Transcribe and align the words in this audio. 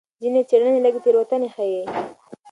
ځینې 0.21 0.41
څېړنې 0.49 0.79
لږې 0.85 0.99
تېروتنې 1.03 1.49
ښيي. 1.55 1.81